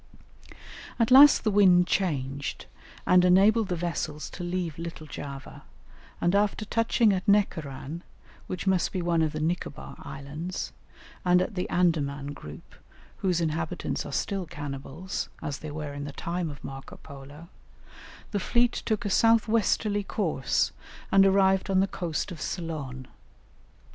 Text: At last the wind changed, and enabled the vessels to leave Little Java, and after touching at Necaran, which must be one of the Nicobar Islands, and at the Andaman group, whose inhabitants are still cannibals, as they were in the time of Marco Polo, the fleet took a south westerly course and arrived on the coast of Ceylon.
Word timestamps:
At 0.97 1.11
last 1.11 1.43
the 1.43 1.51
wind 1.51 1.85
changed, 1.85 2.65
and 3.05 3.23
enabled 3.23 3.67
the 3.67 3.75
vessels 3.75 4.31
to 4.31 4.43
leave 4.43 4.79
Little 4.79 5.05
Java, 5.05 5.61
and 6.19 6.33
after 6.33 6.65
touching 6.65 7.13
at 7.13 7.27
Necaran, 7.27 8.01
which 8.47 8.65
must 8.65 8.91
be 8.91 9.03
one 9.03 9.21
of 9.21 9.31
the 9.31 9.39
Nicobar 9.39 9.97
Islands, 9.99 10.73
and 11.23 11.39
at 11.39 11.53
the 11.53 11.69
Andaman 11.69 12.33
group, 12.33 12.73
whose 13.17 13.41
inhabitants 13.41 14.03
are 14.03 14.11
still 14.11 14.47
cannibals, 14.47 15.29
as 15.39 15.59
they 15.59 15.69
were 15.69 15.93
in 15.93 16.05
the 16.05 16.13
time 16.13 16.49
of 16.49 16.63
Marco 16.63 16.97
Polo, 16.97 17.49
the 18.31 18.39
fleet 18.39 18.71
took 18.73 19.05
a 19.05 19.09
south 19.11 19.47
westerly 19.47 20.01
course 20.03 20.71
and 21.11 21.27
arrived 21.27 21.69
on 21.69 21.79
the 21.79 21.85
coast 21.87 22.31
of 22.31 22.41
Ceylon. 22.41 23.05